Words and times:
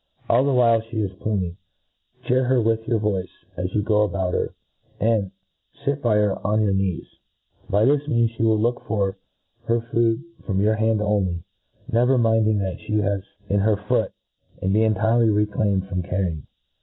All 0.27 0.43
the 0.43 0.51
while 0.51 0.81
fee 0.81 1.01
is 1.03 1.13
pluming, 1.19 1.57
chear 2.23 2.43
her 2.45 2.59
with 2.59 2.87
your 2.87 2.97
voice 2.97 3.29
as 3.55 3.71
you 3.75 3.83
go 3.83 4.01
about 4.01 4.33
her, 4.33 4.55
and 4.99 5.29
fit 5.85 6.01
by 6.01 6.15
her 6.15 6.35
on 6.39 6.63
your 6.63 6.73
knees. 6.73 7.05
By 7.69 7.85
this 7.85 8.07
means 8.07 8.31
fhc 8.31 8.39
will 8.39 8.57
look 8.57 8.83
for 8.87 9.19
her 9.65 9.79
food 9.79 10.23
from 10.43 10.59
your 10.59 10.73
own 10.73 10.79
hand 10.79 11.01
on 11.03 11.25
ly, 11.27 11.43
never 11.91 12.17
minding 12.17 12.61
what 12.63 12.79
fhe 12.79 12.99
h?is 13.17 13.25
in 13.47 13.59
her 13.59 13.77
foot, 13.77 14.11
and 14.59 14.73
be 14.73 14.81
entirely 14.81 15.29
reclaimed 15.29 15.87
from 15.87 16.01
carrying. 16.01 16.47